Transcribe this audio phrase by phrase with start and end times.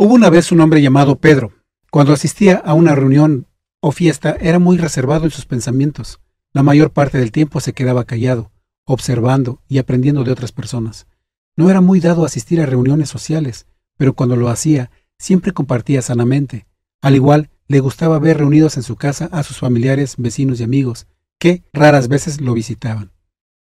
[0.00, 1.54] Hubo una vez un hombre llamado Pedro.
[1.90, 3.48] Cuando asistía a una reunión
[3.80, 6.20] o fiesta era muy reservado en sus pensamientos.
[6.52, 8.52] La mayor parte del tiempo se quedaba callado,
[8.84, 11.08] observando y aprendiendo de otras personas.
[11.56, 13.66] No era muy dado a asistir a reuniones sociales,
[13.96, 16.68] pero cuando lo hacía, siempre compartía sanamente.
[17.02, 21.08] Al igual, le gustaba ver reunidos en su casa a sus familiares, vecinos y amigos,
[21.40, 23.10] que raras veces lo visitaban.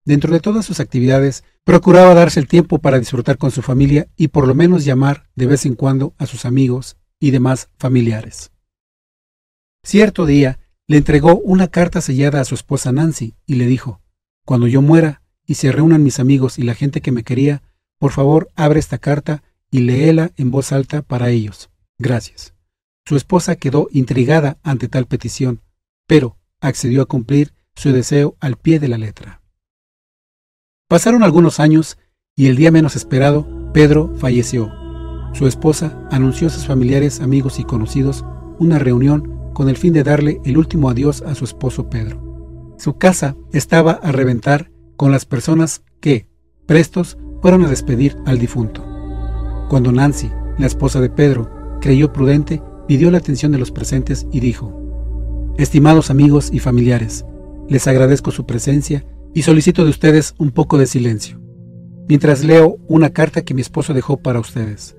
[0.05, 4.29] Dentro de todas sus actividades, procuraba darse el tiempo para disfrutar con su familia y
[4.29, 8.51] por lo menos llamar de vez en cuando a sus amigos y demás familiares.
[9.84, 14.01] Cierto día, le entregó una carta sellada a su esposa Nancy y le dijo,
[14.45, 17.62] Cuando yo muera y se reúnan mis amigos y la gente que me quería,
[17.98, 21.71] por favor abre esta carta y léela en voz alta para ellos.
[21.98, 22.55] Gracias.
[23.07, 25.60] Su esposa quedó intrigada ante tal petición,
[26.07, 29.41] pero accedió a cumplir su deseo al pie de la letra.
[30.93, 31.96] Pasaron algunos años
[32.37, 34.71] y el día menos esperado, Pedro falleció.
[35.32, 38.26] Su esposa anunció a sus familiares, amigos y conocidos
[38.59, 42.74] una reunión con el fin de darle el último adiós a su esposo Pedro.
[42.76, 46.29] Su casa estaba a reventar con las personas que,
[46.66, 48.84] prestos, fueron a despedir al difunto.
[49.71, 54.40] Cuando Nancy, la esposa de Pedro, creyó prudente, pidió la atención de los presentes y
[54.40, 54.79] dijo,
[55.56, 57.24] Estimados amigos y familiares,
[57.66, 61.41] les agradezco su presencia y solicito de ustedes un poco de silencio,
[62.09, 64.97] mientras leo una carta que mi esposo dejó para ustedes.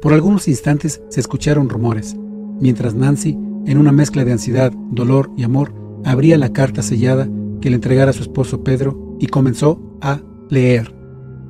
[0.00, 2.16] Por algunos instantes se escucharon rumores,
[2.60, 7.28] mientras Nancy, en una mezcla de ansiedad, dolor y amor, abría la carta sellada
[7.60, 10.20] que le entregara a su esposo Pedro y comenzó a
[10.50, 10.94] leer.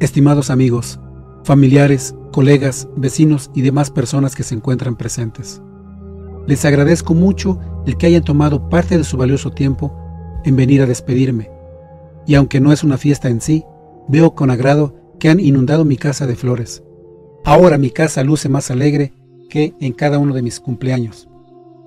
[0.01, 1.01] Estimados amigos,
[1.45, 5.61] familiares, colegas, vecinos y demás personas que se encuentran presentes.
[6.47, 9.97] Les agradezco mucho el que hayan tomado parte de su valioso tiempo
[10.45, 11.54] en venir a despedirme
[12.27, 13.65] y aunque no es una fiesta en sí,
[14.09, 16.83] veo con agrado que han inundado mi casa de flores.
[17.45, 19.13] Ahora mi casa luce más alegre
[19.49, 21.29] que en cada uno de mis cumpleaños.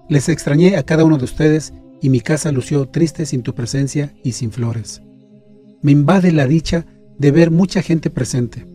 [0.09, 4.13] Les extrañé a cada uno de ustedes y mi casa lució triste sin tu presencia
[4.23, 5.01] y sin flores.
[5.81, 6.85] Me invade la dicha
[7.17, 8.67] de ver mucha gente presente.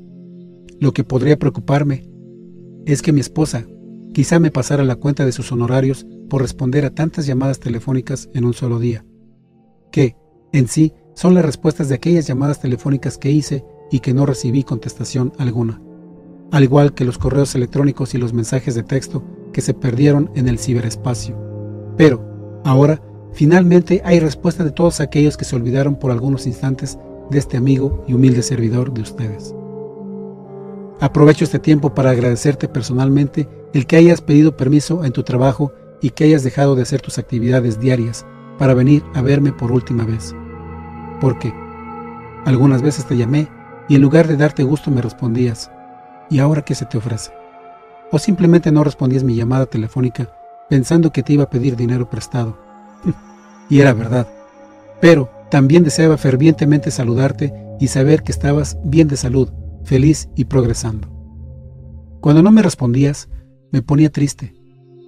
[0.81, 2.05] Lo que podría preocuparme
[2.87, 3.65] es que mi esposa
[4.13, 8.45] quizá me pasara la cuenta de sus honorarios por responder a tantas llamadas telefónicas en
[8.45, 9.05] un solo día,
[9.91, 10.17] que,
[10.53, 14.65] en sí, son las respuestas de aquellas llamadas telefónicas que hice y que no recibí
[14.65, 15.81] contestación alguna,
[16.51, 20.49] al igual que los correos electrónicos y los mensajes de texto que se perdieron en
[20.49, 21.37] el ciberespacio.
[21.97, 23.03] Pero, ahora,
[23.33, 26.99] finalmente hay respuesta de todos aquellos que se olvidaron por algunos instantes
[27.31, 29.55] de este amigo y humilde servidor de ustedes.
[31.01, 36.11] Aprovecho este tiempo para agradecerte personalmente el que hayas pedido permiso en tu trabajo y
[36.11, 38.25] que hayas dejado de hacer tus actividades diarias
[38.59, 40.35] para venir a verme por última vez
[41.23, 41.55] porque
[42.47, 43.47] algunas veces te llamé
[43.89, 45.71] y en lugar de darte gusto me respondías,
[46.29, 47.31] ¿y ahora qué se te ofrece?
[48.11, 50.29] O simplemente no respondías mi llamada telefónica
[50.69, 52.59] pensando que te iba a pedir dinero prestado.
[53.71, 54.27] y era verdad.
[55.01, 59.49] Pero también deseaba fervientemente saludarte y saber que estabas bien de salud,
[59.85, 61.09] feliz y progresando.
[62.21, 63.29] Cuando no me respondías,
[63.71, 64.55] me ponía triste,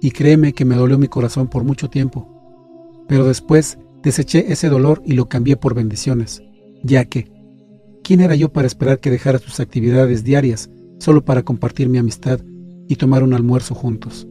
[0.01, 3.03] y créeme que me dolió mi corazón por mucho tiempo.
[3.09, 6.43] Pero después Deseché ese dolor y lo cambié por bendiciones,
[6.83, 7.31] ya que,
[8.03, 12.39] ¿quién era yo para esperar que dejaras tus actividades diarias solo para compartir mi amistad
[12.87, 14.27] y tomar un almuerzo juntos?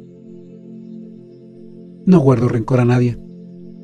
[2.06, 3.18] No guardo rencor a nadie.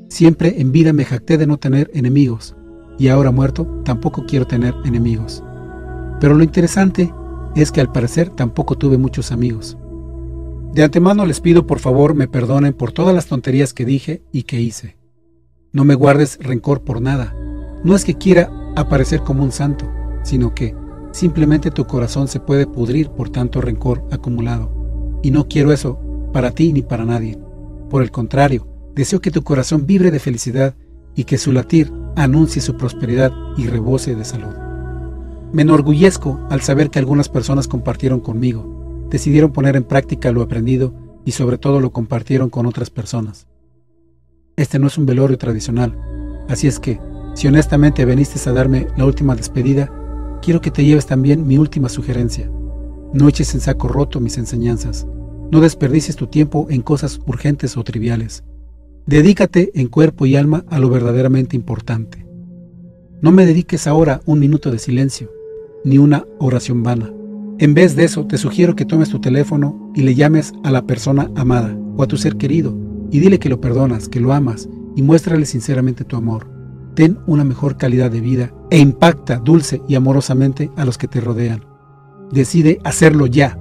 [0.08, 2.54] Siempre en vida me jacté de no tener enemigos,
[2.96, 5.42] y ahora muerto tampoco quiero tener enemigos.
[6.20, 7.12] Pero lo interesante
[7.56, 9.76] es que al parecer tampoco tuve muchos amigos.
[10.72, 14.44] De antemano les pido por favor me perdonen por todas las tonterías que dije y
[14.44, 14.99] que hice.
[15.72, 17.32] No me guardes rencor por nada.
[17.84, 19.88] No es que quiera aparecer como un santo,
[20.24, 20.74] sino que
[21.12, 24.72] simplemente tu corazón se puede pudrir por tanto rencor acumulado.
[25.22, 26.00] Y no quiero eso
[26.32, 27.38] para ti ni para nadie.
[27.88, 30.74] Por el contrario, deseo que tu corazón vibre de felicidad
[31.14, 34.54] y que su latir anuncie su prosperidad y rebose de salud.
[35.52, 40.92] Me enorgullezco al saber que algunas personas compartieron conmigo, decidieron poner en práctica lo aprendido
[41.24, 43.46] y sobre todo lo compartieron con otras personas.
[44.60, 45.96] Este no es un velorio tradicional,
[46.46, 47.00] así es que,
[47.34, 49.90] si honestamente veniste a darme la última despedida,
[50.42, 52.52] quiero que te lleves también mi última sugerencia.
[53.14, 55.06] No eches en saco roto mis enseñanzas.
[55.50, 58.44] No desperdicies tu tiempo en cosas urgentes o triviales.
[59.06, 62.26] Dedícate en cuerpo y alma a lo verdaderamente importante.
[63.22, 65.30] No me dediques ahora un minuto de silencio,
[65.86, 67.10] ni una oración vana.
[67.58, 70.82] En vez de eso, te sugiero que tomes tu teléfono y le llames a la
[70.82, 74.68] persona amada o a tu ser querido y dile que lo perdonas, que lo amas
[74.96, 76.48] y muéstrale sinceramente tu amor.
[76.94, 81.20] Ten una mejor calidad de vida e impacta dulce y amorosamente a los que te
[81.20, 81.64] rodean.
[82.30, 83.58] Decide hacerlo ya,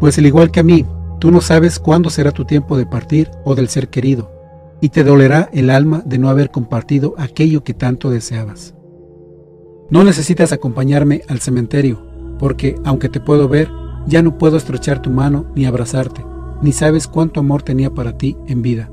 [0.00, 0.84] Pues al igual que a mí,
[1.20, 4.32] tú no sabes cuándo será tu tiempo de partir o del ser querido,
[4.80, 8.74] y te dolerá el alma de no haber compartido aquello que tanto deseabas.
[9.90, 12.02] No necesitas acompañarme al cementerio,
[12.40, 13.70] porque, aunque te puedo ver,
[14.08, 16.24] ya no puedo estrechar tu mano ni abrazarte,
[16.62, 18.90] ni sabes cuánto amor tenía para ti en vida.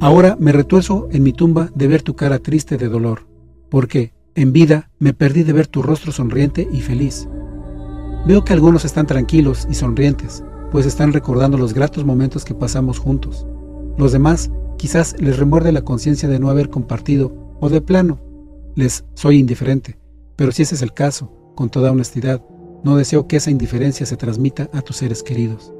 [0.00, 3.26] Ahora me retuerzo en mi tumba de ver tu cara triste de dolor,
[3.68, 7.28] porque, en vida, me perdí de ver tu rostro sonriente y feliz.
[8.26, 12.98] Veo que algunos están tranquilos y sonrientes, pues están recordando los gratos momentos que pasamos
[12.98, 13.46] juntos.
[13.98, 18.20] Los demás quizás les remuerde la conciencia de no haber compartido, o de plano,
[18.74, 19.98] les soy indiferente.
[20.36, 22.42] Pero si ese es el caso, con toda honestidad,
[22.82, 25.73] no deseo que esa indiferencia se transmita a tus seres queridos.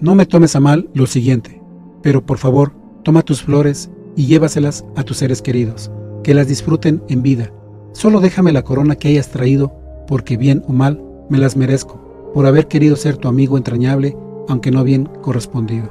[0.00, 1.60] No me tomes a mal lo siguiente,
[2.02, 2.72] pero por favor,
[3.02, 5.90] toma tus flores y llévaselas a tus seres queridos,
[6.22, 7.52] que las disfruten en vida.
[7.92, 9.72] Solo déjame la corona que hayas traído,
[10.06, 14.16] porque bien o mal me las merezco, por haber querido ser tu amigo entrañable,
[14.48, 15.90] aunque no bien correspondido.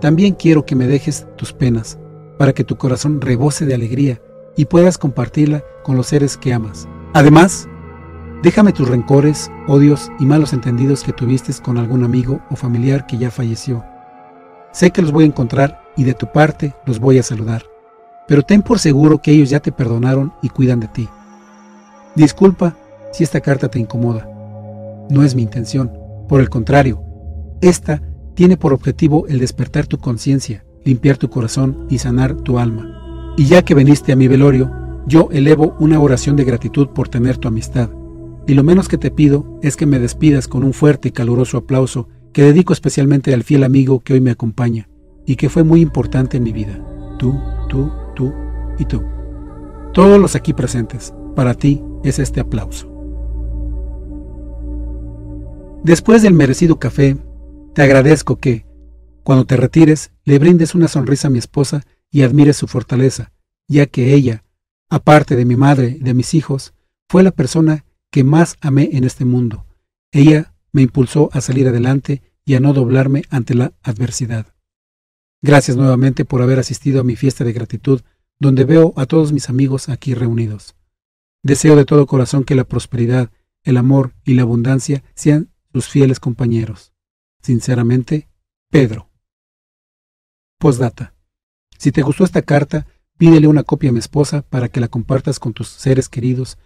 [0.00, 1.98] También quiero que me dejes tus penas,
[2.38, 4.22] para que tu corazón rebose de alegría
[4.56, 6.86] y puedas compartirla con los seres que amas.
[7.12, 7.68] Además,
[8.42, 13.18] déjame tus rencores, odios y malos entendidos que tuviste con algún amigo o familiar que
[13.18, 13.84] ya falleció.
[14.72, 17.64] Sé que los voy a encontrar y de tu parte los voy a saludar,
[18.26, 21.08] pero ten por seguro que ellos ya te perdonaron y cuidan de ti.
[22.14, 22.76] Disculpa
[23.12, 24.28] si esta carta te incomoda.
[25.10, 25.92] No es mi intención,
[26.28, 27.02] por el contrario,
[27.60, 28.02] esta
[28.34, 33.34] tiene por objetivo el despertar tu conciencia, limpiar tu corazón y sanar tu alma.
[33.36, 34.72] Y ya que viniste a mi velorio,
[35.06, 37.90] yo elevo una oración de gratitud por tener tu amistad.
[38.46, 41.58] Y lo menos que te pido es que me despidas con un fuerte y caluroso
[41.58, 44.88] aplauso que dedico especialmente al fiel amigo que hoy me acompaña
[45.26, 46.84] y que fue muy importante en mi vida.
[47.18, 48.32] Tú, tú, tú
[48.78, 49.02] y tú.
[49.92, 52.88] Todos los aquí presentes, para ti es este aplauso.
[55.84, 57.16] Después del merecido café,
[57.74, 58.66] te agradezco que,
[59.22, 63.32] cuando te retires, le brindes una sonrisa a mi esposa y admires su fortaleza,
[63.68, 64.44] ya que ella,
[64.88, 66.74] aparte de mi madre y de mis hijos,
[67.08, 69.66] fue la persona que más amé en este mundo.
[70.12, 74.54] Ella me impulsó a salir adelante y a no doblarme ante la adversidad.
[75.40, 78.02] Gracias nuevamente por haber asistido a mi fiesta de gratitud,
[78.38, 80.76] donde veo a todos mis amigos aquí reunidos.
[81.42, 83.30] Deseo de todo corazón que la prosperidad,
[83.64, 86.92] el amor y la abundancia sean sus fieles compañeros.
[87.40, 88.28] Sinceramente,
[88.70, 89.10] Pedro.
[90.58, 91.14] Postdata.
[91.78, 92.86] Si te gustó esta carta,
[93.16, 96.58] pídele una copia a mi esposa para que la compartas con tus seres queridos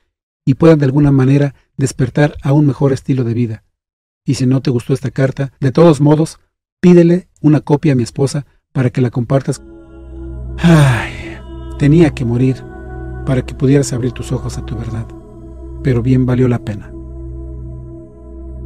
[0.46, 3.64] y puedan de alguna manera despertar a un mejor estilo de vida.
[4.24, 6.38] Y si no te gustó esta carta, de todos modos,
[6.80, 9.60] pídele una copia a mi esposa para que la compartas.
[10.58, 11.36] Ay,
[11.78, 12.64] tenía que morir
[13.26, 15.06] para que pudieras abrir tus ojos a tu verdad,
[15.82, 16.92] pero bien valió la pena.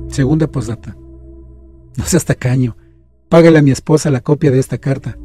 [0.08, 0.96] Segunda postdata.
[1.96, 2.76] No seas tacaño.
[3.28, 5.16] Págale a mi esposa la copia de esta carta.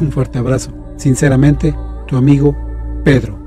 [0.00, 0.72] Un fuerte abrazo.
[0.96, 1.76] Sinceramente,
[2.06, 2.56] tu amigo
[3.04, 3.41] Pedro.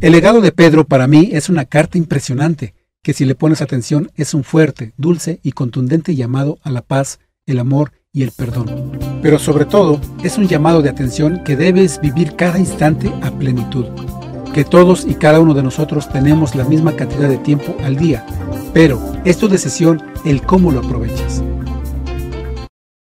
[0.00, 4.10] El legado de Pedro para mí es una carta impresionante, que si le pones atención
[4.16, 8.98] es un fuerte, dulce y contundente llamado a la paz, el amor y el perdón.
[9.22, 13.86] Pero sobre todo es un llamado de atención que debes vivir cada instante a plenitud.
[14.54, 18.24] Que todos y cada uno de nosotros tenemos la misma cantidad de tiempo al día
[18.72, 21.42] pero es tu decisión el cómo lo aprovechas.